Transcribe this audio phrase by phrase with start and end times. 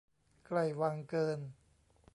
[0.45, 1.39] ใกล้วังเกิน